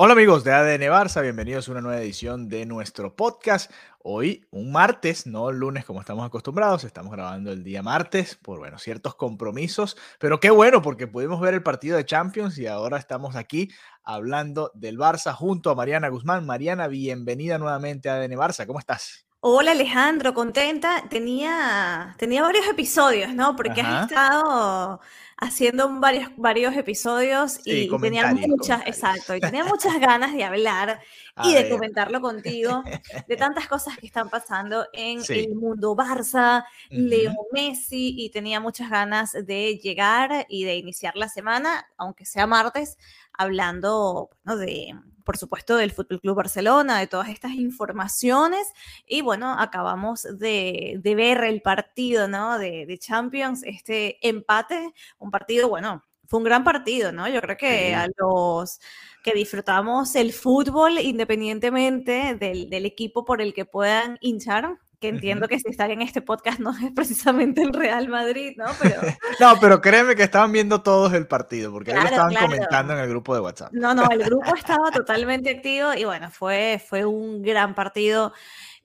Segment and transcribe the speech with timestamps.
[0.00, 3.68] Hola amigos de ADN Barça, bienvenidos a una nueva edición de nuestro podcast.
[3.98, 8.78] Hoy, un martes, no lunes como estamos acostumbrados, estamos grabando el día martes por, bueno,
[8.78, 13.34] ciertos compromisos, pero qué bueno porque pudimos ver el partido de Champions y ahora estamos
[13.34, 13.70] aquí
[14.04, 16.46] hablando del Barça junto a Mariana Guzmán.
[16.46, 19.27] Mariana, bienvenida nuevamente a ADN Barça, ¿cómo estás?
[19.40, 21.04] Hola Alejandro, contenta.
[21.08, 23.54] Tenía, tenía varios episodios, ¿no?
[23.54, 23.98] Porque Ajá.
[23.98, 25.00] has estado
[25.36, 31.00] haciendo varios, varios episodios Sí, y tenía muchas, exacto, y tenía muchas ganas de hablar
[31.36, 32.90] A y de comentarlo contigo,
[33.26, 35.34] de tantas cosas que están pasando en Sí.
[35.34, 36.64] el mundo Barça.
[36.92, 42.48] Leo Messi, y tenía muchas ganas de llegar y de iniciar la semana, aunque sea
[42.48, 42.98] martes,
[43.32, 44.94] hablando bueno, de,
[45.28, 48.66] por supuesto, del Fútbol Club Barcelona, de todas estas informaciones.
[49.06, 52.58] Y bueno, acabamos de, de ver el partido, ¿no?
[52.58, 57.28] De, de Champions, este empate, un partido, bueno, fue un gran partido, ¿no?
[57.28, 58.80] Yo creo que a los
[59.22, 65.46] que disfrutamos el fútbol, independientemente del, del equipo por el que puedan hinchar, que entiendo
[65.48, 68.66] que si están en este podcast no es precisamente el Real Madrid, ¿no?
[68.82, 69.00] Pero
[69.40, 72.46] No, pero créeme que estaban viendo todos el partido porque ahí lo estaban claro.
[72.46, 73.72] comentando en el grupo de WhatsApp.
[73.72, 78.32] No, no, el grupo estaba totalmente activo y bueno, fue, fue un gran partido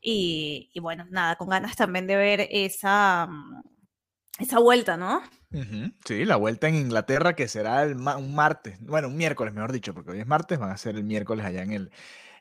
[0.02, 3.61] y, y bueno, nada, con ganas también de ver esa, mm,
[4.39, 5.21] esa vuelta, ¿no?
[6.05, 9.71] Sí, la vuelta en Inglaterra que será el ma- un martes, bueno, un miércoles, mejor
[9.71, 11.92] dicho, porque hoy es martes, van a ser el miércoles allá en el,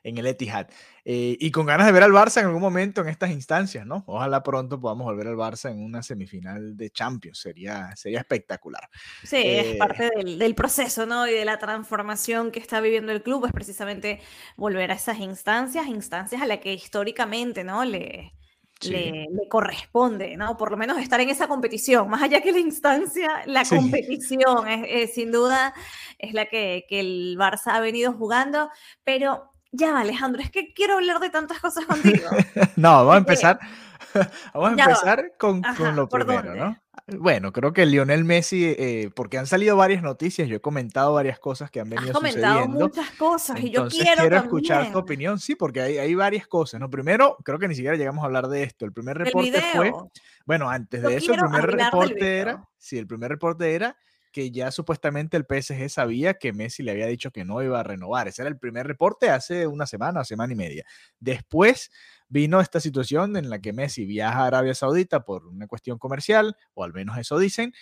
[0.03, 0.67] en el Etihad.
[1.05, 4.03] Eh, y con ganas de ver al Barça en algún momento en estas instancias, ¿no?
[4.07, 8.89] Ojalá pronto podamos volver al Barça en una semifinal de Champions, sería, sería espectacular.
[9.25, 11.25] Sí, Eh, es parte del, del proceso, ¿no?
[11.27, 14.19] Y de la transformación que está viviendo el club, es precisamente
[14.57, 17.85] volver a esas instancias, instancias a las que históricamente, ¿no?
[17.85, 18.35] Le,
[18.81, 18.89] Sí.
[18.89, 20.57] le, le corresponde, ¿no?
[20.57, 23.75] Por lo menos estar en esa competición, más allá que la instancia, la Sí.
[23.77, 25.73] competición es, es, sin duda
[26.19, 28.69] es la que, que el Barça ha venido jugando,
[29.05, 32.29] pero ya, Alejandro, es que quiero hablar de tantas cosas contigo.
[32.77, 33.59] No, vamos a empezar,
[34.53, 34.91] vamos a Ya va.
[34.91, 36.59] empezar con, Ajá, con lo ¿por primero, dónde?
[36.59, 36.77] ¿no?
[37.19, 41.37] Bueno, creo que Lionel Messi, eh, porque han salido varias noticias, yo he comentado varias
[41.39, 42.85] cosas que han Has venido comentado sucediendo.
[42.85, 46.79] muchas cosas y yo Entonces quiero, escuchar tu opinión, sí, porque hay, hay varias cosas,
[46.79, 46.89] ¿no?
[46.89, 48.85] Primero, creo que ni siquiera llegamos a hablar de esto.
[48.85, 50.11] El primer reporte fue, video.
[50.45, 53.97] bueno, antes Yo de eso, el quiero primer reporte era, sí, el primer reporte era
[54.33, 57.83] que ya supuestamente el PSG sabía que Messi le había dicho que no iba a
[57.83, 58.27] renovar.
[58.27, 60.85] Ese era el primer reporte hace una semana semana y media.
[61.19, 61.91] Después
[62.27, 66.57] vino esta situación en la que Messi viaja a Arabia Saudita por una cuestión comercial,
[66.73, 67.73] o al menos eso dicen,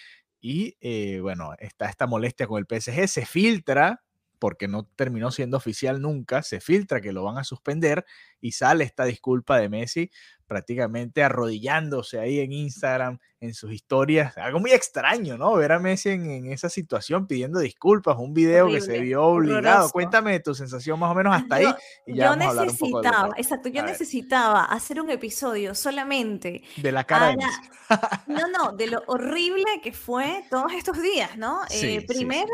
[0.42, 4.04] y eh, bueno, está esta molestia con el PSG, se filtra,
[4.42, 8.06] porque no terminó siendo oficial nunca, se filtra que lo van a suspender
[8.42, 10.10] y sale esta disculpa de Messi
[10.48, 14.38] prácticamente arrodillándose ahí en Instagram, en sus historias.
[14.38, 15.54] Algo muy extraño, ¿no?
[15.54, 19.24] Ver a Messi en, en esa situación pidiendo disculpas, un video que se Horrible, vio
[19.24, 19.60] obligado.
[19.70, 19.94] horroroso.
[19.94, 21.76] Cuéntame tu sensación más o menos hasta ahí Yo,
[22.06, 23.92] y ya yo vamos a hablar un poco del necesitaba, exacto, yo A ver.
[23.94, 27.62] necesitaba hacer un episodio solamente De la cara de Messi.
[28.28, 31.62] no, no, de lo horrible que fue todos estos días, ¿no?
[31.70, 32.08] Sí, Eh, sí.
[32.08, 32.52] primero,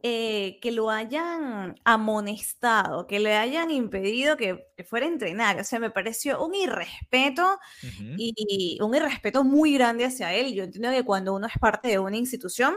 [0.00, 5.64] eh, que lo hayan amonestado, que le hayan impedido que, que fuera a entrenar, o
[5.64, 7.58] sea, me pareció un irrespeto
[8.16, 10.54] y un irrespeto muy grande hacia él.
[10.54, 12.76] Yo entiendo que cuando uno es parte de una institución,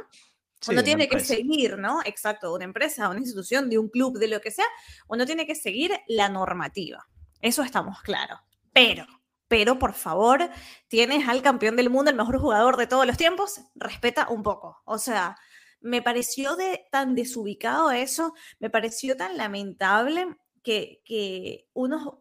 [0.61, 2.01] Sí, uno tiene que seguir, ¿no?
[2.05, 4.65] Exacto, una empresa, una institución, de un club, de lo que sea,
[5.07, 7.07] uno tiene que seguir la normativa.
[7.41, 8.39] Eso estamos claros.
[8.71, 9.07] Pero,
[9.47, 10.51] pero por favor,
[10.87, 14.83] tienes al campeón del mundo, el mejor jugador de todos los tiempos, respeta un poco.
[14.85, 15.35] O sea,
[15.81, 22.15] me pareció de, tan desubicado eso, me pareció tan lamentable que, que unos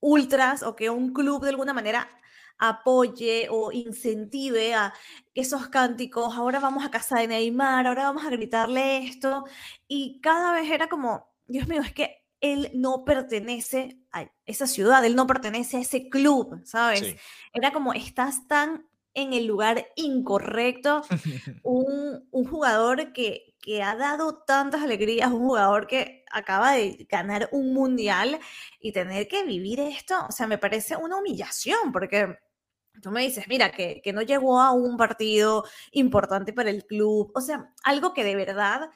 [0.00, 2.08] ultras o que un club de alguna manera
[2.58, 4.94] apoye o incentive a
[5.34, 9.44] esos cánticos, ahora vamos a casa de Neymar, ahora vamos a gritarle esto,
[9.88, 15.04] y cada vez era como, Dios mío, es que él no pertenece a esa ciudad,
[15.04, 17.00] él no pertenece a ese club, ¿sabes?
[17.00, 17.16] Sí.
[17.52, 21.02] Era como, estás tan en el lugar incorrecto,
[21.62, 27.48] un, un jugador que, que ha dado tantas alegrías, un jugador que acaba de ganar
[27.52, 28.38] un mundial
[28.80, 32.36] y tener que vivir esto, o sea, me parece una humillación, porque
[33.00, 37.32] tú me dices, mira, que, que no llegó a un partido importante para el club,
[37.34, 38.90] o sea, algo que de verdad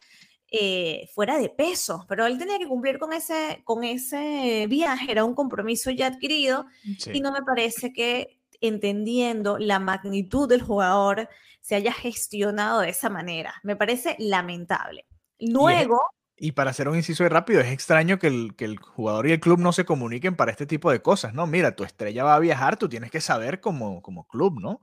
[0.50, 5.24] eh, fuera de peso, pero él tenía que cumplir con ese, con ese viaje, era
[5.24, 6.66] un compromiso ya adquirido
[7.12, 11.28] y no me parece que entendiendo la magnitud del jugador
[11.60, 13.54] se haya gestionado de esa manera.
[13.62, 15.06] Me parece lamentable.
[15.38, 16.00] Luego...
[16.40, 19.40] Y, para hacer un inciso rápido, es extraño que el, que el, jugador y el
[19.40, 21.48] club no se comuniquen para este tipo de cosas, ¿no?
[21.48, 24.80] Mira, tu estrella va a viajar, tú tienes que saber como, como club, ¿no?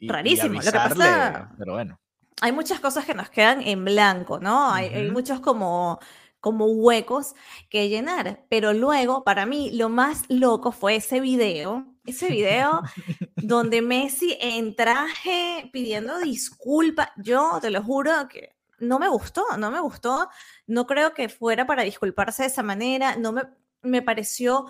[0.00, 0.54] Rarísimo.
[0.54, 1.98] Lo que pasa, pero bueno
[2.42, 4.72] hay muchas cosas que nos quedan en blanco, ¿no?
[4.72, 6.00] Hay, muchos como,
[6.42, 7.34] como huecos
[7.70, 12.82] que llenar, pero luego para mí lo más loco fue ese video, ese video
[13.36, 19.70] donde Messi en traje pidiendo disculpas, yo te lo juro que no me gustó, no
[19.70, 20.28] me gustó,
[20.66, 23.42] no creo que fuera para disculparse de esa manera, no me,
[23.80, 24.66] me pareció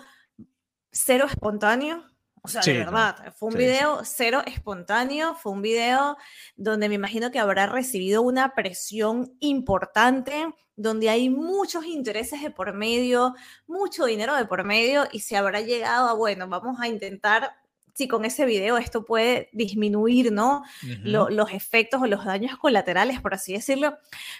[0.91, 2.05] cero espontáneo,
[2.45, 6.17] o sea, de verdad, fue un video cero espontáneo, fue un video
[6.57, 12.73] donde me imagino que habrá recibido una presión importante, donde hay muchos intereses de por
[12.73, 13.33] medio,
[13.65, 17.62] mucho dinero de por medio y se habrá llegado a, bueno, vamos a intentar
[17.93, 20.63] si con ese video esto puede disminuir, ¿no?
[21.03, 23.97] los efectos o los daños colaterales, por así decirlo.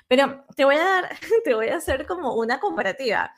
[0.07, 1.09] Pero te voy a dar,
[1.43, 3.31] te voy a hacer como una comparativa.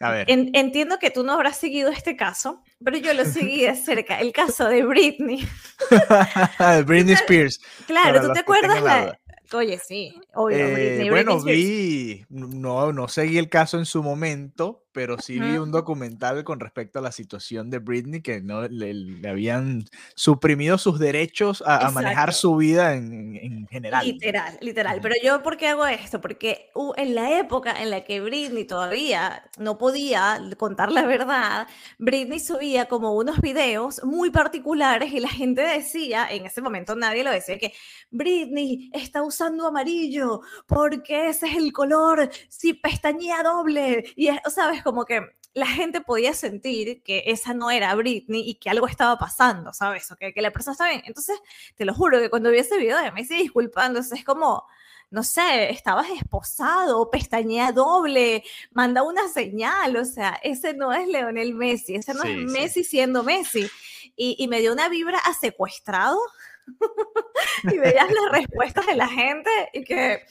[0.00, 0.26] A ver.
[0.28, 4.32] entiendo que tú no habrás seguido este caso, pero yo lo seguí de cerca, el
[4.32, 5.46] caso de Britney.
[6.86, 7.60] Britney Spears.
[7.86, 9.18] Claro, ¿tú te acuerdas la,
[9.54, 10.14] Oye, sí,
[10.50, 15.70] eh, bueno, vi, no, no seguí el caso en su momento, pero sí vi un
[15.70, 19.84] documental con respecto a la situación de Britney, que no le, habían
[20.14, 24.06] suprimido sus derechos a, manejar su vida en, general.
[24.06, 25.00] Literal, literal.
[25.00, 26.20] Pero yo, ¿por qué hago esto?
[26.20, 31.66] Porque en la época en la que Britney todavía no podía contar la verdad,
[31.98, 37.24] Britney subía como unos videos muy particulares y la gente decía, en ese momento nadie
[37.24, 37.72] lo decía, que
[38.10, 44.04] Britney está usando amarillo porque ese es el color, si pestañea doble.
[44.16, 44.81] Y, ¿sabes?
[44.82, 45.22] Como que
[45.54, 50.10] la gente podía sentir que esa no era Britney y que algo estaba pasando, ¿sabes?
[50.10, 51.02] O que, que la persona estaba bien.
[51.04, 51.38] Entonces,
[51.76, 54.64] te lo juro que cuando vi ese video de Messi disculpándose, es como,
[55.10, 61.54] no sé, estabas esposado, pestañea doble, manda una señal, o sea, ese no es Leonel
[61.54, 63.68] Messi, ese no es Messi siendo Messi.
[64.16, 66.18] Y, y, me dio una vibra a secuestrado.
[67.64, 70.24] y veías las respuestas de la gente y que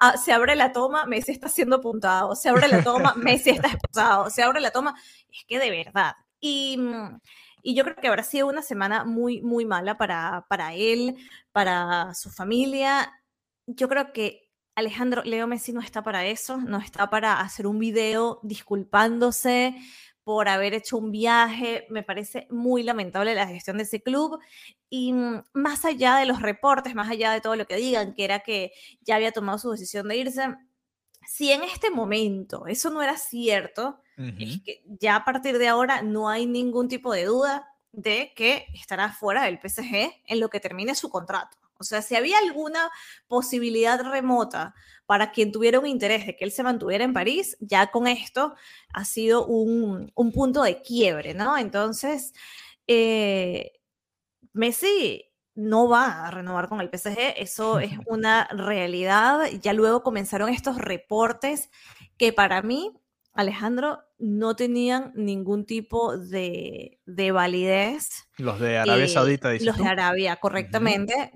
[0.00, 3.68] ah, se abre la toma, Messi está siendo apuntado, se abre la toma, Messi está
[3.68, 4.94] esposado, se abre la toma,
[5.30, 6.14] es que de verdad.
[6.40, 7.20] Y, mm,
[7.62, 11.16] y yo creo que habrá sido una semana muy, muy mala para, para él,
[11.52, 13.12] para su familia.
[13.66, 17.78] Yo creo que Alejandro Leo Messi no está para eso, no está para hacer un
[17.78, 19.76] video disculpándose,
[20.24, 21.86] por haber hecho un viaje.
[21.90, 24.38] Me parece muy lamentable la gestión de ese club.
[24.94, 28.24] Y mm, más allá de los reportes, más allá de todo lo que digan, que
[28.24, 30.54] era que ya había tomado su decisión de irse,
[31.26, 34.00] si en este momento eso no era cierto,
[34.38, 38.66] es que ya a partir de ahora no hay ningún tipo de duda de que
[38.74, 41.56] estará fuera del PSG en lo que termine su contrato.
[41.78, 42.90] O sea, si había alguna
[43.28, 44.74] posibilidad remota
[45.06, 48.54] para quien tuviera un interés de que él se mantuviera en París, ya con esto
[48.92, 51.56] ha sido un, punto de quiebre, ¿no?
[51.56, 52.34] Entonces,
[52.86, 53.72] eh,
[54.52, 59.46] Messi no va a renovar con el PSG, eso es una realidad.
[59.60, 61.70] Ya luego comenzaron estos reportes
[62.16, 62.92] que para mí,
[63.32, 67.00] Alejandro, no tenían ningún tipo de,
[67.32, 68.28] validez.
[68.38, 71.32] Los de Arabia Saudita, dices Los de Arabia, correctamente.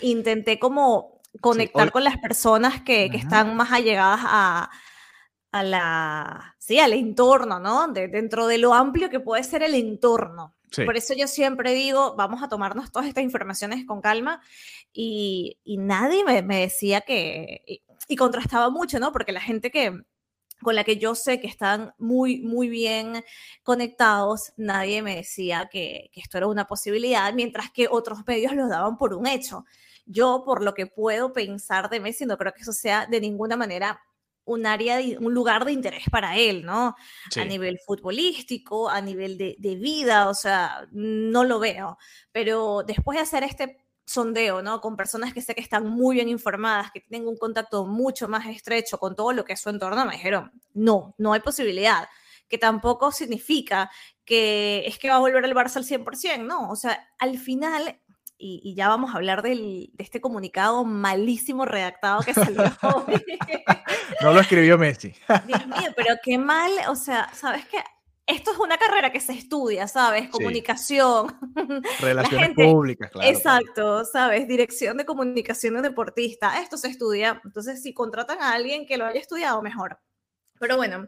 [0.00, 4.70] intenté como conectar con las personas que, están más allegadas a,
[5.52, 7.88] a la, sí, al entorno, ¿no?
[7.88, 10.55] De, dentro de lo amplio que puede ser el entorno.
[10.74, 14.40] Por eso yo siempre digo, vamos a tomarnos todas estas informaciones con calma
[14.92, 19.12] y, nadie me, decía que, y, contrastaba mucho, ¿no?
[19.12, 20.02] Porque la gente que,
[20.60, 23.24] con la que yo sé que están muy, muy bien
[23.62, 28.96] conectados, nadie me decía que, esto era una posibilidad, mientras que otros medios lo daban
[28.96, 29.64] por un hecho.
[30.04, 33.56] Yo, por lo que puedo pensar de Messi, no creo que eso sea de ninguna
[33.56, 34.00] manera
[34.46, 36.96] un área, un lugar de interés para él, ¿no?
[37.36, 41.98] A nivel futbolístico, a nivel de, de, vida, o sea, no lo veo.
[42.32, 44.80] Pero después de hacer este sondeo, ¿no?
[44.80, 48.46] Con personas que sé que están muy bien informadas, que tienen un contacto mucho más
[48.46, 52.08] estrecho con todo lo que es su entorno, me dijeron, no, no hay posibilidad,
[52.48, 53.90] que tampoco significa
[54.24, 58.00] que es que va a volver al Barça al 100%, no, o sea, al final
[58.38, 63.24] y, ya vamos a hablar del, de este comunicado malísimo redactado que salió hoy.
[64.22, 65.14] no lo escribió Messi.
[65.46, 67.78] Dios mío, pero qué mal, o sea, ¿sabes qué?
[68.26, 70.28] Esto es una carrera que se estudia, ¿sabes?
[70.30, 71.38] Comunicación.
[72.00, 73.30] Relaciones públicas, claro.
[73.30, 74.48] Exacto, ¿sabes?
[74.48, 76.60] Dirección de comunicación de deportista.
[76.60, 77.40] Esto se estudia.
[77.44, 80.00] Entonces, si contratan a alguien que lo haya estudiado, mejor.
[80.58, 81.06] Pero bueno,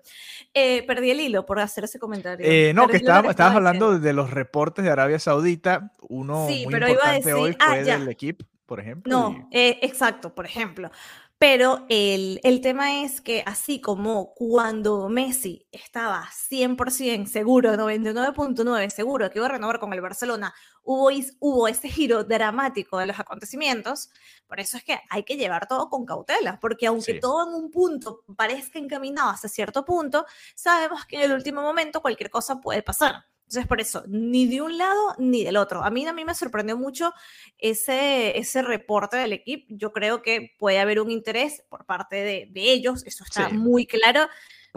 [0.55, 2.47] eh, perdí el hilo por hacer ese comentario.
[2.49, 5.93] Eh, no, que estabas, hablando de los reportes de Arabia Saudita.
[6.09, 9.11] Uno muy importante hoy ah, fue del equipo, por ejemplo.
[9.11, 10.91] No, eh, exacto, por ejemplo.
[11.39, 19.31] Pero el, el, tema es que así como cuando Messi estaba 100% seguro, 99.9 seguro
[19.31, 20.53] que iba a renovar con el Barcelona,
[20.83, 24.11] hubo, hubo ese giro dramático de los acontecimientos,
[24.49, 27.71] por eso es que hay que llevar todo con cautela, porque aunque todo en un
[27.71, 30.27] punto parezca encaminado hacia cierto punto,
[30.57, 33.27] sabemos que en el último momento cualquier cosa puede pasar.
[33.49, 35.83] Entonces, por eso, ni de un lado ni del otro.
[35.83, 37.15] A mí, a mí me sorprendió mucho
[37.57, 39.65] ese, ese reporte del equipo.
[39.71, 43.87] Yo creo que puede haber un interés por parte de, de ellos, eso está muy
[43.87, 44.29] claro,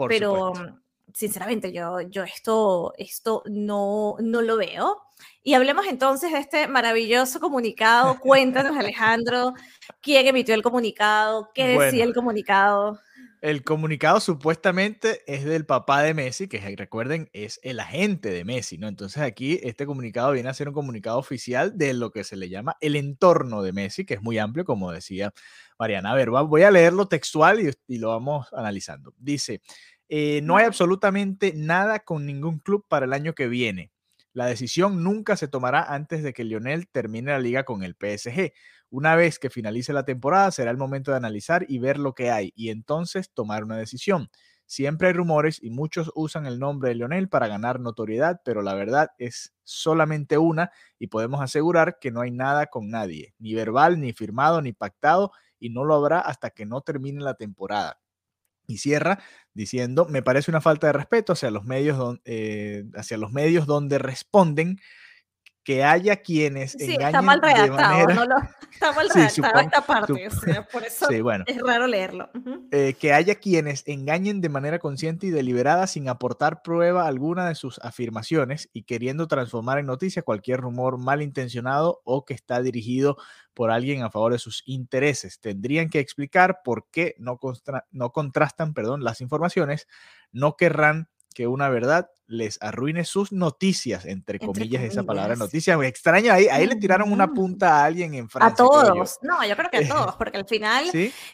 [0.08, 0.54] pero
[1.12, 5.02] sinceramente yo, yo esto, esto no, no lo veo.
[5.42, 8.18] Y hablemos entonces de este maravilloso comunicado.
[8.20, 9.52] Cuéntanos, Alejandro,
[10.00, 12.98] quién emitió el comunicado, qué decía el comunicado.
[13.42, 18.78] El comunicado supuestamente es del papá de Messi, que recuerden es el agente de Messi,
[18.78, 18.86] ¿no?
[18.86, 22.48] Entonces aquí este comunicado viene a ser un comunicado oficial de lo que se le
[22.48, 25.34] llama el entorno de Messi, que es muy amplio, como decía
[25.76, 26.12] Mariana.
[26.12, 27.58] A ver, voy a leerlo textual
[27.88, 29.12] y, lo vamos analizando.
[29.18, 29.60] Dice,
[30.08, 33.90] eh, no hay absolutamente nada con ningún club para el año que viene.
[34.34, 38.52] La decisión nunca se tomará antes de que Lionel termine la liga con el PSG.
[38.92, 42.30] Una vez que finalice la temporada, será el momento de analizar y ver lo que
[42.30, 44.28] hay y entonces tomar una decisión.
[44.66, 48.74] Siempre hay rumores y muchos usan el nombre de Lionel para ganar notoriedad, pero la
[48.74, 53.98] verdad es solamente una y podemos asegurar que no hay nada con nadie, ni verbal,
[53.98, 57.98] ni firmado, ni pactado, y no lo habrá hasta que no termine la temporada.
[58.66, 59.20] Y cierra
[59.54, 63.98] diciendo, me parece una falta de respeto hacia los medios, eh, hacia los medios donde
[63.98, 64.78] responden
[65.64, 68.36] que haya quienes sí, está mal redactado, no lo,
[68.72, 70.28] está mal redactado esta parte,
[70.72, 72.30] por eso es raro leerlo.
[72.72, 77.54] Eh, que haya quienes engañen de manera consciente y deliberada sin aportar prueba alguna de
[77.54, 83.16] sus afirmaciones y queriendo transformar en noticia cualquier rumor malintencionado o que está dirigido
[83.54, 85.38] por alguien a favor de sus intereses.
[85.38, 87.38] Tendrían que explicar por qué no,
[87.92, 89.86] no contrastan perdón, las informaciones,
[90.32, 95.80] no querrán que una verdad les arruine sus noticias, entre, comillas, esa palabra noticias.
[95.82, 98.52] Extraño, ahí, ahí le tiraron una punta a alguien en Francia.
[98.52, 100.86] A todos, no, yo creo que a todos, porque al final,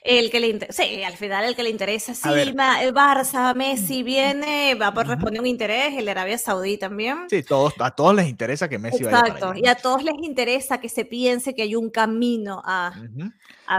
[0.02, 4.74] el que le sí, al final el que le interesa, sí, el Barça, Messi viene,
[4.74, 7.26] va a responder un interés, el de Arabia Saudí también.
[7.30, 10.80] Sí, todos, a todos les interesa que Messi vaya Exacto, y a todos les interesa
[10.80, 12.92] que se piense que hay un camino a,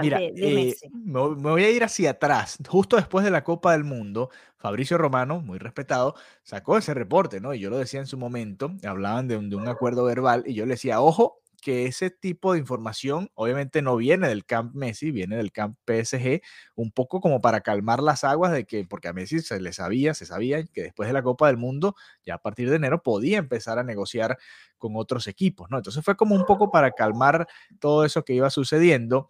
[0.02, 4.30] Mira, eh, me voy a ir hacia atrás, justo después de la Copa del Mundo,
[4.58, 7.09] Fabricio Romano, muy respetado, sacó ese reporte,
[7.42, 7.54] ¿no?
[7.54, 10.74] Y yo lo decía en su momento, hablaban de un, acuerdo verbal y yo le
[10.74, 15.52] decía, ojo, que ese tipo de información obviamente no viene del camp Messi, viene del
[15.52, 16.42] camp PSG,
[16.76, 20.14] un poco como para calmar las aguas de que, porque a Messi se le sabía,
[20.14, 23.38] se sabía que después de la Copa del Mundo, ya a partir de enero podía
[23.38, 24.38] empezar a negociar
[24.78, 25.78] con otros equipos, ¿no?
[25.78, 27.48] Entonces fue como un poco para calmar
[27.80, 29.30] todo eso que iba sucediendo.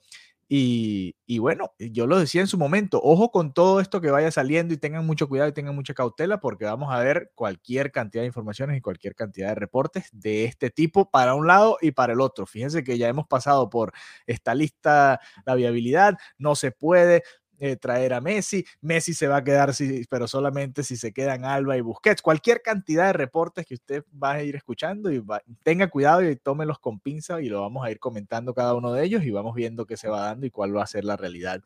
[0.52, 4.74] Y, bueno, yo lo decía en su momento, ojo con todo esto que vaya saliendo
[4.74, 8.28] y tengan mucho cuidado y tengan mucha cautela porque vamos a ver cualquier cantidad de
[8.28, 12.22] informaciones y cualquier cantidad de reportes de este tipo para un lado y para el
[12.22, 12.48] otro.
[12.48, 13.94] Fíjense que ya hemos pasado por
[14.26, 17.22] esta lista, la viabilidad, no se puede,
[17.60, 18.66] eh, traer a Messi.
[18.82, 19.74] Messi se va a quedar,
[20.10, 22.22] pero solamente si se quedan Alba y Busquets.
[22.22, 25.24] Cualquier cantidad de reportes que usted va a ir escuchando y
[25.64, 29.04] tenga cuidado y tómelos con pinza y lo vamos a ir comentando cada uno de
[29.04, 31.62] ellos y vamos viendo qué se va dando y cuál va a ser la realidad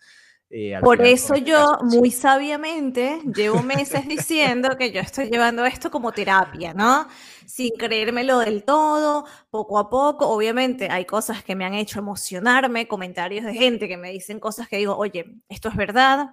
[0.55, 6.11] eh, Por eso yo muy sabiamente llevo meses diciendo que yo estoy llevando esto como
[6.11, 7.07] terapia, ¿no?
[7.47, 10.27] Sin creérmelo del todo, poco a poco.
[10.29, 14.67] Obviamente hay cosas que me han hecho emocionarme, comentarios de gente que me dicen cosas
[14.67, 16.29] que digo, oye, esto es verdad.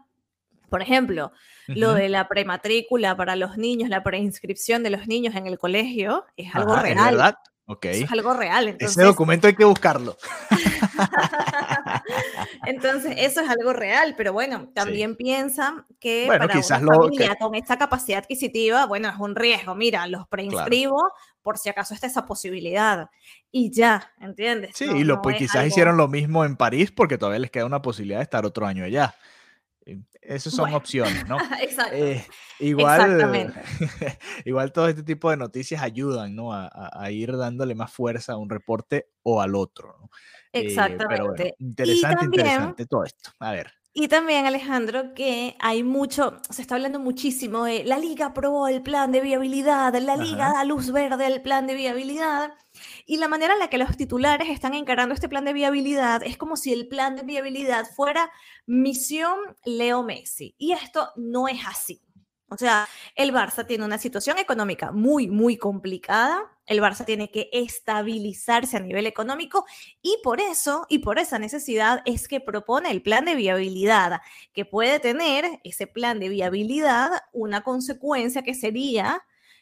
[0.69, 1.33] Por ejemplo,
[1.69, 6.27] lo de la prematrícula para los niños, la preinscripción de los niños en el colegio,
[6.37, 6.99] es algo real.
[6.99, 7.39] ¿es verdad?
[7.83, 8.77] es algo real.
[8.79, 10.19] Ese documento hay que buscarlo.
[12.67, 17.79] entonces, eso es algo real, pero bueno, también piensan que para una familia con esta
[17.79, 19.75] capacidad adquisitiva, bueno, es un riesgo.
[19.75, 21.13] Mira, los preinscribo
[21.43, 23.09] por si acaso está esa posibilidad.
[23.51, 24.73] Y ya, ¿entiendes?
[24.75, 27.83] Sí, y lo, pues quizás hicieron lo mismo en París porque todavía les queda una
[27.83, 29.15] posibilidad de estar otro año allá.
[30.21, 31.39] Esas son opciones, ¿no?
[31.63, 31.95] Exacto.
[31.95, 32.25] Eh,
[32.61, 33.53] igual,
[34.45, 36.53] igual todo este tipo de noticias ayudan, ¿no?
[36.53, 40.11] A, ir dándole más fuerza a un reporte o al otro, ¿no?
[40.53, 41.55] Exactamente.
[41.59, 43.31] interesante, interesante todo esto.
[43.39, 43.73] A ver.
[43.93, 48.83] Y también, Alejandro, que hay mucho, se está hablando muchísimo de la liga aprobó el
[48.83, 52.53] plan de viabilidad, la liga da luz verde al plan de viabilidad.
[53.05, 56.37] Y la manera en la que los titulares están encarando este plan de viabilidad es
[56.37, 58.31] como si el plan de viabilidad fuera
[58.65, 60.55] misión Leo Messi.
[60.57, 62.01] Y esto no es así.
[62.49, 66.43] O sea, el Barça tiene una situación económica muy, muy complicada.
[66.71, 69.67] El Barça tiene que estabilizarse a nivel económico
[70.03, 74.21] y por eso, y por esa necesidad, es que propone el plan de viabilidad,
[74.53, 79.21] que puede tener ese plan de viabilidad una consecuencia que sería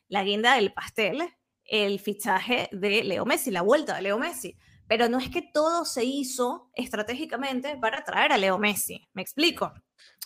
[0.09, 1.23] la guinda del pastel,
[1.65, 4.59] el fichaje de Leo Messi, la vuelta de Leo Messi.
[4.87, 9.09] Pero no es que todo se hizo estratégicamente para traer a Leo Messi.
[9.15, 9.73] ¿Me explico?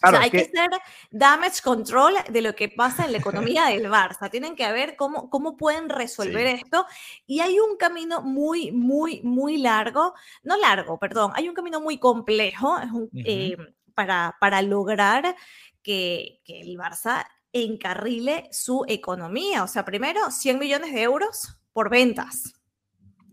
[0.03, 0.43] O sea, hay que...
[0.43, 0.71] hacer
[1.11, 4.31] damage control de lo que pasa en la economía del Barça.
[4.31, 6.87] Tienen que ver cómo, cómo pueden resolver esto.
[7.27, 11.99] Y hay un camino muy, muy, muy largo, no largo, perdón, hay un camino muy
[11.99, 12.77] complejo
[13.25, 13.57] eh,
[13.95, 15.37] para, para lograr
[15.83, 19.63] que, que el Barça encarrile su economía.
[19.63, 22.55] O sea, primero 100 millones de euros por ventas.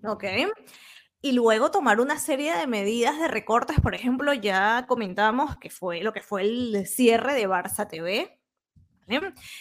[0.04, 0.24] ¿Ok?
[1.22, 3.80] Y luego tomar una serie de medidas de recortes.
[3.82, 8.40] Por ejemplo, ya comentamos que fue lo que fue el cierre de Barça TV.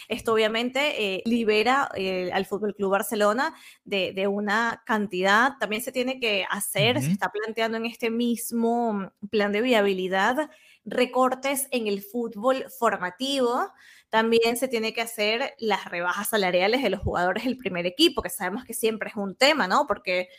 [0.07, 5.53] Esto obviamente eh, libera eh, al Fútbol Club Barcelona de, una cantidad.
[5.59, 10.51] También se tiene que hacer, se está planteando en este mismo plan de viabilidad,
[10.85, 13.71] recortes en el fútbol formativo
[14.09, 18.29] también se tiene que hacer las rebajas salariales de los jugadores del primer equipo, que
[18.29, 19.85] sabemos que siempre es un tema, ¿no?
[19.87, 20.29] Porque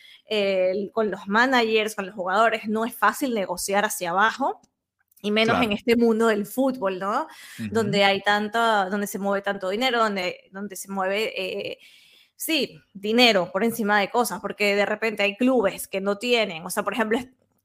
[0.93, 4.61] con los managers, con los jugadores, no es fácil negociar hacia abajo
[5.23, 7.27] y menos en este mundo del fútbol, ¿no?
[7.71, 8.59] Donde hay tanto,
[8.91, 11.79] donde se mueve tanto dinero, donde, donde se mueve, eh,
[12.37, 16.71] sí, dinero por encima de cosas, porque de repente hay clubes que no tienen, o
[16.71, 17.19] sea, por ejemplo,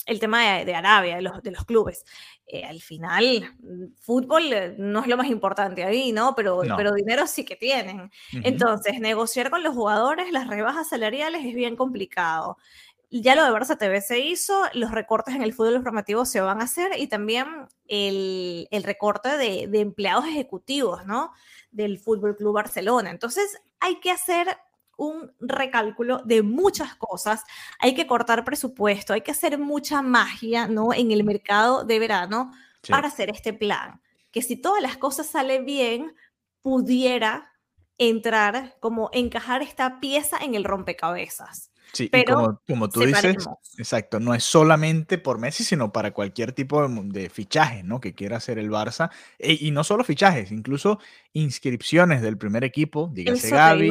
[0.06, 2.06] el tema de, Arabia, de los, de los clubes.
[2.48, 3.56] Eh, al final,
[4.00, 6.36] fútbol eh, no es lo más importante ahí, ¿no?
[6.36, 8.12] Pero, pero dinero sí que tienen.
[8.32, 12.58] Entonces, negociar con los jugadores las rebajas salariales es bien complicado.
[13.10, 16.60] Ya lo de Barça TV se hizo, los recortes en el fútbol formativo se van
[16.60, 21.32] a hacer y también el, el recorte de, de empleados ejecutivos, ¿no?
[21.72, 23.12] Del Fútbol Club Barcelona.
[23.12, 24.58] Entonces, hay que hacer
[24.98, 27.44] un recálculo de muchas cosas.
[27.80, 30.94] Hay que cortar presupuesto, hay que hacer mucha magia, ¿no?
[30.94, 32.52] En el mercado de verano
[32.90, 34.02] para hacer este plan.
[34.32, 36.16] Que si todas las cosas salen bien,
[36.62, 37.52] pudiera
[37.98, 41.72] entrar como encajar esta pieza en el rompecabezas.
[41.96, 46.86] Sí, pero como, tú dices, exacto, no es solamente por Messi, sino para cualquier tipo
[46.86, 48.02] de, fichaje, ¿no?
[48.02, 49.10] Que quiera hacer el Barça.
[49.40, 51.00] E, y no solo fichajes, incluso
[51.32, 53.90] inscripciones del primer equipo, dígase Gaby,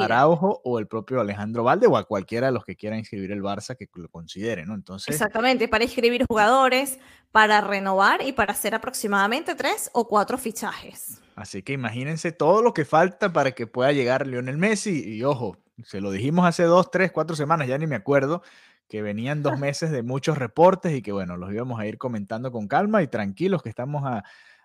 [0.00, 3.40] Araujo o el propio Alejandro Valde o a cualquiera de los que quiera inscribir el
[3.40, 4.74] Barça que lo considere, ¿no?
[4.74, 5.14] Entonces.
[5.14, 6.98] Exactamente, para inscribir jugadores,
[7.30, 11.20] para renovar y para hacer aproximadamente tres o cuatro fichajes.
[11.36, 15.56] Así que imagínense todo lo que falta para que pueda llegar Lionel Messi y ojo,
[15.82, 18.42] se lo dijimos hace dos, tres, cuatro semanas, ya ni me acuerdo,
[18.88, 22.52] que venían dos meses de muchos reportes y que bueno, los íbamos a ir comentando
[22.52, 24.04] con calma y tranquilos que estamos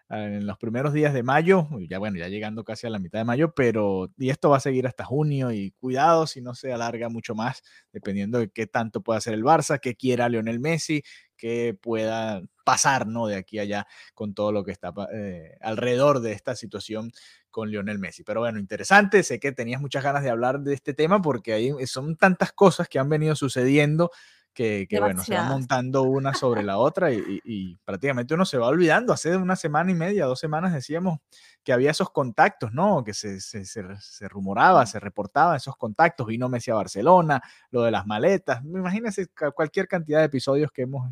[0.10, 3.26] en los primeros días de mayo, ya bueno, ya llegando casi a la mitad de
[3.26, 7.10] mayo, pero y esto va a seguir hasta junio y cuidado si no se alarga
[7.10, 7.62] mucho más,
[7.94, 11.04] dependiendo de qué tanto pueda hacer el Barça, qué quiera Lionel Messi,
[11.38, 13.28] qué pueda pasar, ¿no?
[13.28, 17.12] De aquí a allá con todo lo que está eh, alrededor de esta situación
[17.52, 18.24] con Lionel Messi.
[18.24, 21.72] Pero bueno, interesante, sé que tenías muchas ganas de hablar de este tema porque ahí
[21.86, 24.12] son tantas cosas que han venido sucediendo
[24.60, 29.14] que, bueno, se van montando una sobre la otra y, prácticamente uno se va olvidando.
[29.14, 31.20] Hace una semana y media, dos semanas decíamos
[31.64, 33.04] que había esos contactos, ¿no?
[33.06, 36.28] Que se, se, se, rumoraba, se reportaba esos contactos.
[36.28, 37.42] Vino Messi a Barcelona,
[37.72, 38.62] lo de las maletas.
[38.66, 41.10] Imagínense cualquier cantidad de episodios que hemos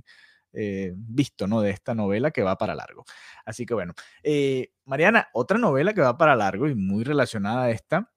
[0.51, 1.61] eh, visto, ¿no?
[1.61, 3.05] De esta novela que va para largo.
[3.45, 7.69] Así que bueno, eh, Mariana, otra novela que va para largo y muy relacionada a
[7.69, 8.11] esta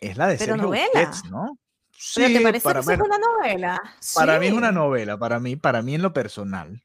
[0.00, 0.86] es la de Sergio novela.
[0.94, 1.58] Busquets, ¿no?
[1.96, 3.82] Sí, ¿te parece para, que es una novela?
[4.14, 6.82] Para mí es una novela, para mí, para mí en lo personal,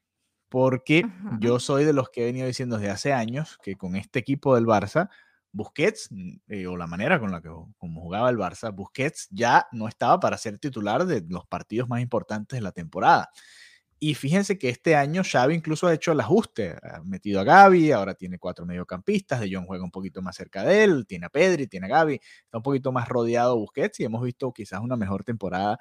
[0.48, 1.04] porque
[1.38, 4.54] yo soy de los que he venido diciendo desde hace años que con este equipo
[4.54, 5.08] del Barça,
[5.52, 9.66] Busquets, mm, eh, o la manera con la que como jugaba el Barça, Busquets ya
[9.72, 13.30] no estaba para ser titular de los partidos más importantes de la temporada.
[14.02, 17.92] Y fíjense que este año Xavi incluso ha hecho el ajuste, ha metido a Gaby,
[17.92, 21.28] ahora tiene cuatro mediocampistas, De Jong juega un poquito más cerca de él, tiene a
[21.28, 24.96] Pedri, tiene a Gaby, está un poquito más rodeado Busquets y hemos visto quizás una
[24.96, 25.78] mejor temporada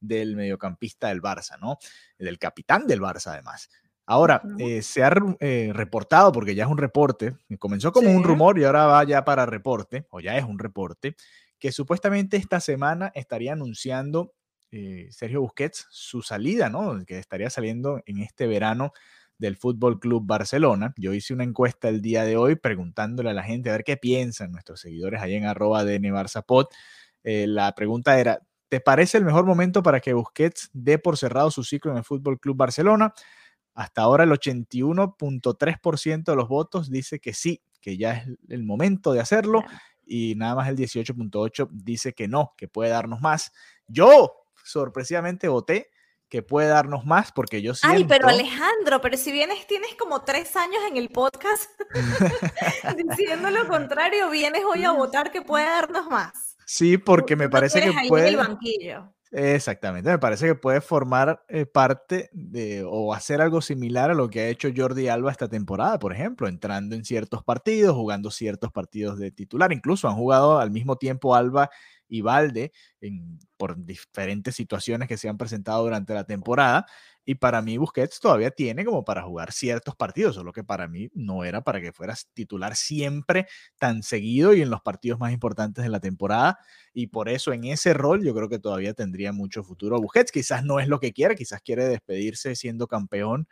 [0.00, 1.76] del mediocampista del Barça, ¿no?
[2.18, 3.68] Del capitán del Barça además.
[4.06, 8.58] Ahora, eh, se ha eh, reportado, porque ya es un reporte, comenzó como un rumor
[8.58, 11.16] y ahora va ya para reporte, o ya es un reporte,
[11.58, 14.32] que supuestamente esta semana estaría anunciando
[14.70, 17.04] eh, Sergio Busquets su salida, ¿no?
[17.06, 18.92] Que estaría saliendo en este verano
[19.38, 20.92] del Fútbol Club Barcelona.
[20.96, 23.96] Yo hice una encuesta el día de hoy preguntándole a la gente a ver qué
[23.96, 26.66] piensan nuestros seguidores ahí en arroba DNBarzapod.
[27.24, 31.50] Eh, la pregunta era, ¿te parece el mejor momento para que Busquets dé por cerrado
[31.50, 33.14] su ciclo en el Fútbol Club Barcelona?
[33.74, 39.12] Hasta ahora el 81.3% de los votos dice que sí, que ya es el momento
[39.12, 39.62] de hacerlo
[40.04, 43.52] y nada más el 18.8 dice que no, que puede darnos más.
[43.86, 45.90] Yo sorpresivamente voté
[46.28, 47.96] que puede darnos más porque yo siento...
[47.96, 51.70] Ay, pero Alejandro, pero si vienes, tienes como tres años en el podcast
[52.96, 56.56] diciendo lo contrario, vienes hoy a votar que puede darnos más.
[56.66, 58.28] Sí, porque me parece que ahí en puede...
[58.28, 59.14] el banquillo.
[59.30, 64.30] Exactamente, me parece que puede formar eh, parte de o hacer algo similar a lo
[64.30, 68.72] que ha hecho Jordi Alba esta temporada, por ejemplo, entrando en ciertos partidos, jugando ciertos
[68.72, 69.70] partidos de titular.
[69.70, 71.68] Incluso han jugado al mismo tiempo Alba
[72.08, 76.86] y Valde en- por diferentes situaciones que se han presentado durante la temporada.
[77.24, 81.10] Y para mí Busquets todavía tiene como para jugar ciertos partidos, solo que para mí
[81.12, 83.46] no era para que fueras titular siempre
[83.78, 86.58] tan seguido y en los partidos más importantes de la temporada
[86.94, 90.32] y por eso en ese rol yo creo que todavía tendría mucho futuro Busquets.
[90.32, 93.46] Quizás no es lo que quiere, quizás quiere despedirse siendo campeón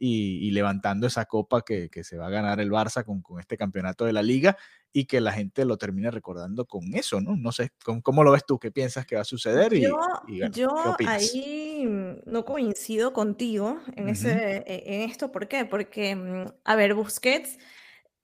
[0.00, 3.38] y, y levantando esa copa que, que se va a ganar el Barça con, con
[3.38, 4.56] este campeonato de la liga
[4.92, 7.36] y que la gente lo termine recordando con eso, ¿no?
[7.36, 8.58] No sé, ¿cómo, cómo lo ves tú?
[8.58, 9.74] ¿Qué piensas que va a suceder?
[9.74, 11.20] Y, Yo, y bueno, ¿qué yo opinas?
[11.22, 14.12] ahí mm, no coincido contigo en, Ujú.
[14.12, 15.30] ese, e- en esto.
[15.30, 15.66] ¿Por qué?
[15.66, 17.58] Porque, mm, a ver, Busquets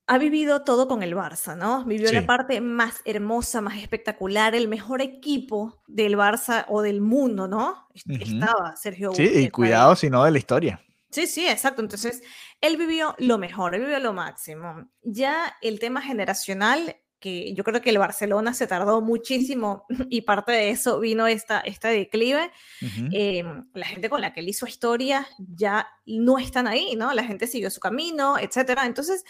[0.09, 1.85] ha vivido todo con el Barça, ¿no?
[1.85, 2.27] Vivió la Sí.
[2.27, 7.89] parte más hermosa, más espectacular, el mejor equipo del Barça o del mundo, ¿no?
[7.93, 8.23] Est- Ujú.
[8.23, 10.81] Estaba Sergio Sí, Busquets y cuidado si no de la historia.
[11.11, 11.83] Sí, sí, exacto.
[11.83, 12.23] Entonces,
[12.61, 14.89] él vivió lo mejor, él vivió lo máximo.
[15.03, 20.53] Ya el tema generacional, que yo creo que el Barcelona se tardó muchísimo y parte
[20.53, 22.51] de eso vino esta, esta declive.
[23.13, 27.13] Eh, la gente con la que él hizo historia ya no están ahí, ¿no?
[27.15, 28.85] La gente siguió su camino, etcétera.
[28.87, 29.25] Entonces,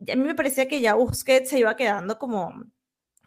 [0.00, 2.64] a mí me parecía que ya Busquets se iba quedando como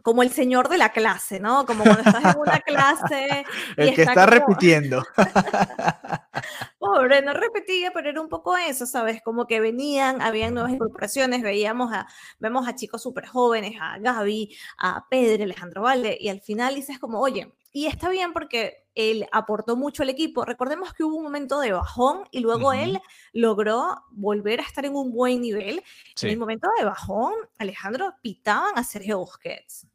[0.01, 1.65] como el señor de la clase, ¿no?
[1.65, 3.45] Como cuando estás en una clase
[3.77, 5.03] y el que está está como- repitiendo.
[6.79, 9.21] Pobre, no repetía, pero era un poco eso, ¿sabes?
[9.21, 12.07] Como que venían, habían nuevas incorporaciones, veíamos a,
[12.39, 16.97] vemos a chicos súper jóvenes, a Gaby, a Pedro, Alejandro Valde, y al final dices
[16.97, 20.45] como, oye, y está bien porque él aportó mucho al equipo.
[20.45, 22.99] Recordemos que hubo un momento de bajón y luego él
[23.33, 25.83] logró volver a estar en un buen nivel.
[26.21, 29.87] En el momento de bajón, Alejandro pitaban a Sergio Busquets.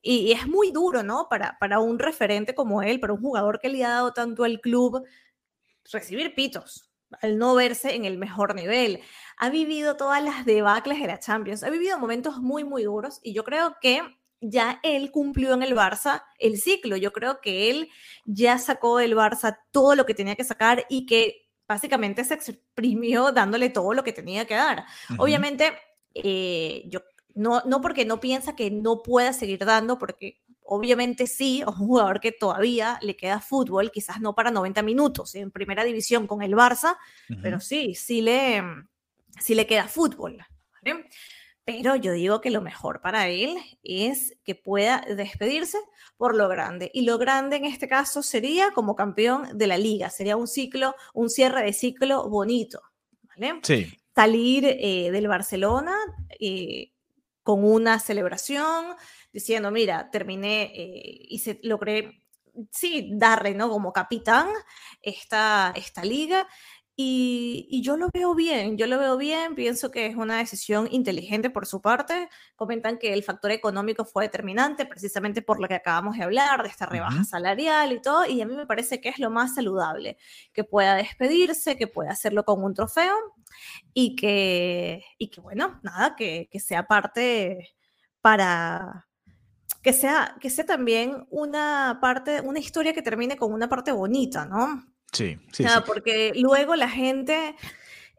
[0.00, 1.28] Y, y es muy duro, ¿no?
[1.28, 4.60] Para, para un referente como él, para un jugador que le ha dado tanto al
[4.60, 5.04] club,
[5.90, 9.00] recibir pitos al no verse en el mejor nivel.
[9.36, 13.34] Ha vivido todas las debacles de la Champions, ha vivido momentos muy, muy duros y
[13.34, 14.00] yo creo que
[14.42, 16.96] ya él cumplió en el Barça el ciclo.
[16.96, 17.88] Yo creo que él
[18.24, 23.32] ya sacó del Barça todo lo que tenía que sacar y que básicamente se exprimió
[23.32, 24.84] dándole todo lo que tenía que dar.
[25.16, 25.72] Obviamente,
[26.14, 27.00] eh, yo
[27.34, 31.86] no, no porque no piensa que no pueda seguir dando, porque obviamente sí, es un
[31.86, 36.42] jugador que todavía le queda fútbol, quizás no para 90 minutos en primera división con
[36.42, 36.96] el Barça,
[37.42, 38.62] pero sí, sí le,
[39.40, 40.44] sí le queda fútbol.
[40.82, 41.06] ¿vale?
[41.64, 45.78] Pero yo digo que lo mejor para él es que pueda despedirse
[46.16, 46.90] por lo grande.
[46.92, 50.10] Y lo grande en este caso sería como campeón de la liga.
[50.10, 52.80] Sería un ciclo, un cierre de ciclo bonito.
[53.22, 53.60] ¿vale?
[53.62, 55.96] Sí, salir eh, del Barcelona
[56.38, 56.92] eh,
[57.42, 58.86] con una celebración,
[59.32, 62.22] diciendo, mira, terminé eh, y se, logré,
[62.70, 63.68] sí, darle, ¿no?
[63.68, 64.48] Como capitán
[65.00, 66.46] esta, esta liga.
[66.94, 70.88] Y, y yo lo veo bien, yo lo veo bien, pienso que es una decisión
[70.90, 72.28] inteligente por su parte.
[72.54, 76.68] Comentan que el factor económico fue determinante precisamente por lo que acabamos de hablar, de
[76.68, 80.18] esta rebaja salarial y todo, y a mí me parece que es lo más saludable,
[80.52, 83.14] que pueda despedirse, que pueda hacerlo con un trofeo
[83.94, 87.74] y que, y que bueno, nada, que, que sea parte
[88.20, 89.08] para,
[89.82, 94.44] que sea, que sea también una parte, una historia que termine con una parte bonita,
[94.46, 94.91] ¿no?
[95.12, 95.68] Sí, sí, sí.
[95.86, 97.56] porque luego la gente,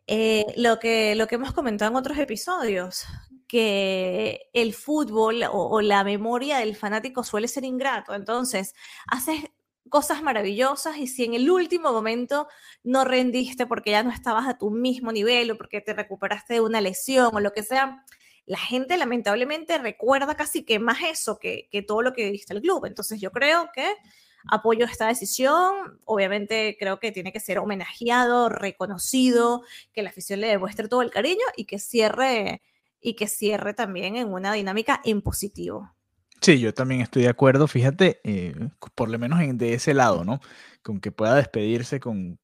[0.07, 3.05] eh, lo, que, lo que hemos comentado en otros episodios,
[3.47, 8.15] que el fútbol o, o la memoria del fanático suele ser ingrato.
[8.15, 8.73] Entonces,
[9.07, 9.43] haces
[9.89, 12.47] cosas maravillosas y si en el último momento
[12.83, 16.61] no rendiste porque ya no estabas a tu mismo nivel o porque te recuperaste de
[16.61, 18.03] una lesión o lo que sea,
[18.45, 22.61] la gente lamentablemente recuerda casi que más eso que, que todo lo que diste al
[22.61, 22.85] club.
[22.85, 23.93] Entonces yo creo que
[24.49, 25.99] apoyo esta decisión.
[26.05, 31.11] Obviamente creo que tiene que ser homenajeado, reconocido, que la afición le demuestre todo el
[31.11, 32.61] cariño y que cierre
[33.01, 35.91] y que cierre también en una dinámica en positivo.
[36.41, 38.53] Sí, yo también estoy de acuerdo, fíjate, eh,
[38.95, 40.39] por lo menos de ese lado, ¿no?
[40.81, 42.39] Con que pueda despedirse con,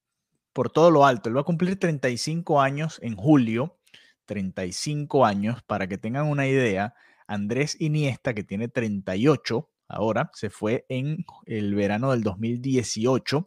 [0.53, 1.29] por todo lo alto.
[1.29, 3.77] Él va a cumplir 35 años en julio,
[4.25, 6.93] 35 años, para que tengan una idea.
[7.27, 13.45] Andrés Iniesta, que tiene 38 ahora, se fue en el verano del 2018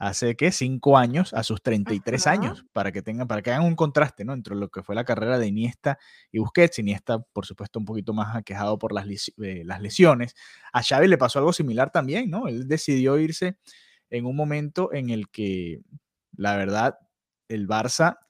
[0.00, 3.76] hace que cinco años a sus 33 años para que tengan para que hagan un
[3.76, 5.98] contraste no entre lo que fue la carrera de Iniesta
[6.32, 6.78] y Busquets.
[6.78, 9.06] Iniesta por supuesto un poquito más aquejado por las,
[9.42, 10.34] eh, las lesiones.
[10.72, 13.58] A Xavi le pasó algo similar también no él decidió irse
[14.08, 15.82] en un momento en el que
[16.34, 16.98] la verdad
[17.48, 18.20] el Barça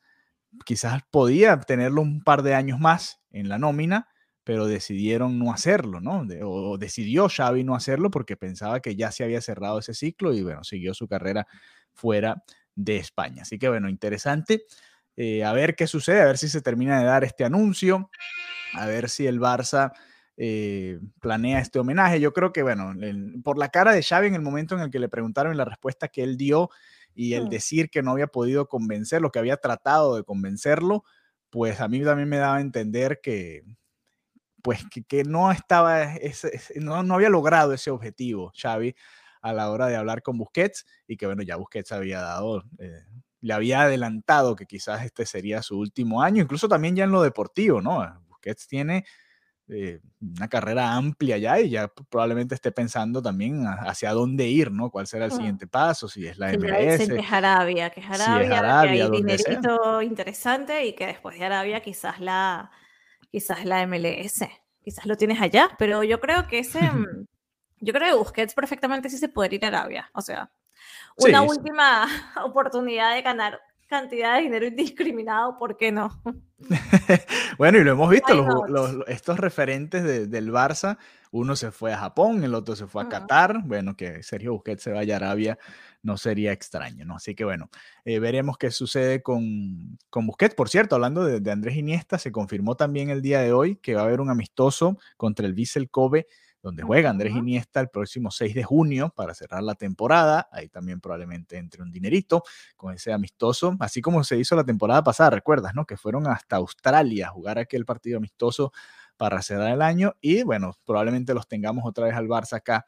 [0.65, 4.09] quizás podía tenerlo un par de años más en la nómina
[4.45, 6.27] pero decidieron no hacerlo, ¿no?
[6.45, 10.43] o, decidió Xavi no hacerlo porque pensaba que ya se había cerrado ese ciclo y
[10.43, 11.47] bueno, siguió su carrera
[11.93, 12.43] fuera
[12.75, 13.43] de España.
[13.43, 14.65] Así que bueno, interesante.
[15.17, 18.11] Eh, a ver qué sucede, a ver si se termina de dar este anuncio,
[18.75, 19.93] a ver si el Barça
[20.37, 22.21] eh, planea este homenaje.
[22.21, 22.95] Yo creo que, bueno,
[23.45, 26.09] por la cara de Xavi en el momento en el que le preguntaron la respuesta
[26.09, 26.71] que él dio
[27.15, 27.49] y el mm.
[27.51, 31.05] decir que no había podido convencerlo, que había tratado de convencerlo,
[31.51, 33.65] pues a mí también me daba a entender que,
[34.63, 36.07] pues que, no estaba,
[36.77, 38.95] no, no, había logrado ese objetivo Xavi
[39.43, 43.05] a la hora de hablar con Busquets y que bueno, ya Busquets había dado, eh,
[43.41, 47.23] le había adelantado que quizás este sería su último año, incluso también ya en lo
[47.23, 48.23] deportivo, ¿no?
[48.29, 49.05] Busquets tiene
[49.73, 54.91] eh, una carrera amplia ya y ya probablemente esté pensando también hacia dónde ir, ¿no?
[54.91, 56.09] ¿Cuál será el siguiente paso?
[56.09, 57.09] Si es la MLS.
[57.09, 61.81] Que es Arabia, que es Arabia, que hay dinerito interesante y que después de Arabia
[61.81, 62.71] quizás la
[63.31, 64.45] quizás la MLS,
[64.83, 67.27] quizás lo tienes allá, pero yo creo que ese, mm,
[67.81, 70.51] yo creo que Busquets perfectamente sí se puede ir a Arabia, o sea,
[71.17, 72.07] una última
[72.45, 76.23] oportunidad de ganar cantidad de dinero indiscriminado, ¿por qué no?
[77.59, 78.65] bueno, y lo hemos visto,
[79.09, 80.97] estos referentes del Barça,
[81.33, 84.85] uno se fue a Japón, el otro se fue a Qatar, bueno, que Sergio Busquets
[84.85, 85.59] se vaya a Arabia
[86.03, 87.17] no sería extraño, ¿no?
[87.17, 87.71] Así que bueno,
[88.05, 90.55] eh, veremos qué sucede con, con Busquets.
[90.55, 94.03] Por cierto, hablando de, Andrés Iniesta, se confirmó también el día de hoy que va
[94.03, 96.27] a haber un amistoso contra el Vissel Kobe
[96.63, 100.49] donde juega Andrés Iniesta el próximo 6 de junio para cerrar la temporada.
[100.53, 102.43] Ahí también probablemente entre un dinerito
[102.77, 105.87] con ese amistoso, así como se hizo la temporada pasada, recuerdas, ¿no?
[105.87, 108.73] Que fueron hasta Australia a jugar aquel partido amistoso
[109.17, 112.87] para cerrar el año y bueno, probablemente los tengamos otra vez al Barça acá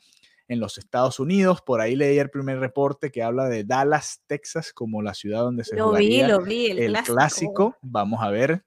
[0.49, 1.63] en los Estados Unidos.
[1.63, 5.65] Por ahí leí el primer reporte que habla de Dallas, Texas, como la ciudad donde
[5.65, 7.77] se jugaría el, clásico.
[7.83, 8.65] Vamos a ver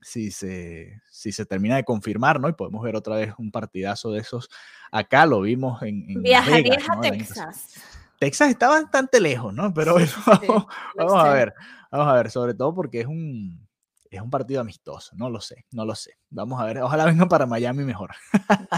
[0.00, 2.48] si se, si se termina de confirmar, ¿no?
[2.48, 4.50] Y podemos ver otra vez un partidazo de esos
[4.92, 6.04] acá, lo vimos en...
[6.08, 7.74] en Viajarías a Texas.
[8.18, 9.72] Texas está bastante lejos, ¿no?
[9.74, 9.96] Pero
[10.96, 11.54] vamos a ver,
[11.90, 13.63] vamos a ver, sobre todo porque es un,
[14.16, 16.18] es un partido amistoso, no lo sé, no lo sé.
[16.30, 18.10] Vamos a ver, ojalá vengan para Miami mejor.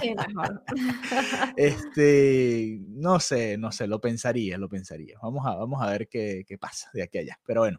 [0.02, 0.62] Sí, mejor.
[1.56, 5.18] este, no sé, no sé, lo pensaría, lo pensaría.
[5.22, 7.40] Vamos a, vamos a ver qué, qué pasa de aquí a allá.
[7.44, 7.78] Pero bueno,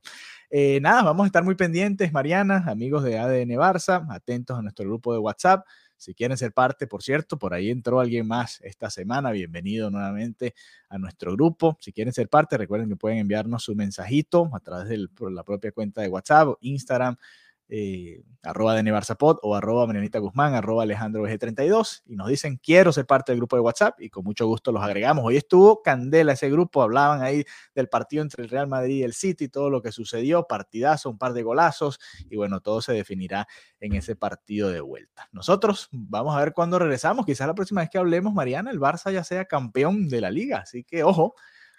[0.49, 4.85] eh, nada, vamos a estar muy pendientes, Mariana, amigos de ADN Barça, atentos a nuestro
[4.85, 5.65] grupo de WhatsApp.
[5.97, 9.31] Si quieren ser parte, por cierto, por ahí entró alguien más esta semana.
[9.31, 10.53] Bienvenido nuevamente
[10.89, 11.75] a nuestro grupo.
[11.81, 15.71] Si quieren ser parte, recuerden que pueden enviarnos su mensajito a través de la propia
[15.71, 17.17] cuenta de WhatsApp, Instagram,
[17.69, 22.93] eh, arroba de Nevarzapod o arroba Marianita Guzmán, arroba Alejandro BG32 y nos dicen quiero
[22.93, 25.25] ser parte del grupo de WhatsApp y con mucho gusto los agregamos.
[25.25, 27.43] Hoy estuvo candela ese grupo, hablaban ahí
[27.75, 31.17] del partido entre el Real Madrid y el City, todo lo que sucedió, partidazo, un
[31.17, 31.99] par de golazos
[32.29, 33.47] y bueno, todo se definirá
[33.79, 35.27] en ese partido de vuelta.
[35.31, 39.11] Nosotros vamos a ver cuándo regresamos, quizás la próxima vez que hablemos, Mariana, el Barça
[39.11, 41.35] ya sea campeón de la liga, así que ojo.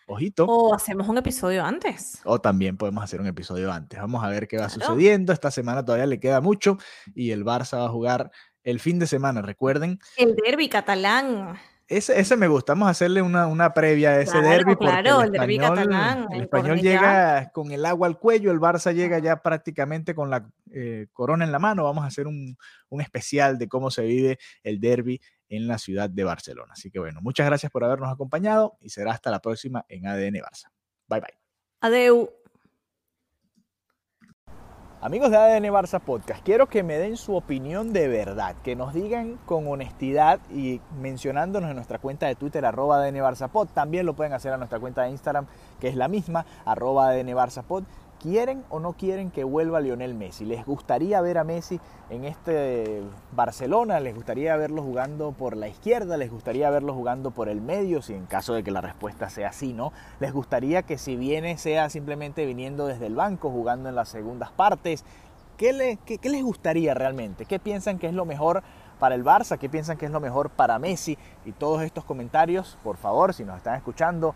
[0.08, 0.46] Ojito.
[0.46, 2.20] O hacemos un episodio antes.
[2.24, 4.00] O también podemos hacer un episodio antes.
[4.00, 5.34] Vamos a ver qué va sucediendo.
[5.34, 6.78] Esta semana todavía le queda mucho
[7.14, 8.30] y el Barça va a jugar
[8.64, 9.98] el fin de semana, recuerden.
[10.16, 11.58] El derby catalán.
[11.86, 14.76] Ese, ese, me gusta, vamos a hacerle una, una previa a ese derby.
[14.76, 16.26] Claro, el, derby catalán.
[16.30, 20.50] El español llega con el agua al cuello, el Barça llega ya prácticamente con la
[20.70, 21.84] eh, corona en la mano.
[21.84, 22.56] Vamos a hacer un,
[22.90, 26.72] un, especial de cómo se vive el derby en la ciudad de Barcelona.
[26.72, 30.34] Así que bueno, muchas gracias por habernos acompañado y será hasta la próxima en ADN
[30.34, 30.70] Barça.
[31.08, 31.38] Bye bye.
[31.80, 32.30] Adeu.
[35.00, 38.92] Amigos de ADN Barça Podcast, quiero que me den su opinión de verdad, que nos
[38.92, 43.68] digan con honestidad y mencionándonos en nuestra cuenta de Twitter, arroba ADN Barça Pod.
[43.68, 45.46] También lo pueden hacer a nuestra cuenta de Instagram,
[45.78, 47.84] que es la misma, arroba ADN Barça Pod
[48.20, 50.44] ¿Quieren o no quieren que vuelva Lionel Messi?
[50.44, 51.78] ¿Les gustaría ver a Messi
[52.10, 54.00] en este Barcelona?
[54.00, 56.16] ¿Les gustaría verlo jugando por la izquierda?
[56.16, 58.02] ¿Les gustaría verlo jugando por el medio?
[58.02, 59.92] Si en caso de que la respuesta sea sí, ¿no?
[60.18, 64.50] ¿Les gustaría que si viene sea simplemente viniendo desde el banco, jugando en las segundas
[64.50, 65.04] partes?
[65.56, 67.44] ¿Qué, qué les gustaría realmente?
[67.44, 68.64] ¿Qué piensan que es lo mejor
[68.98, 69.58] para el Barça?
[69.58, 71.16] ¿Qué piensan que es lo mejor para Messi?
[71.44, 74.34] Y todos estos comentarios, por favor, si nos están escuchando,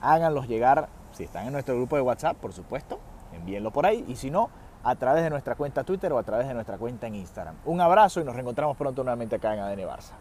[0.00, 3.00] háganlos llegar, si están en nuestro grupo de WhatsApp, por supuesto,
[3.34, 4.50] envíenlo por ahí y si no,
[4.82, 7.56] a través de nuestra cuenta Twitter o a través de nuestra cuenta en Instagram.
[7.64, 10.12] Un abrazo y nos reencontramos pronto nuevamente acá en ADN Barça.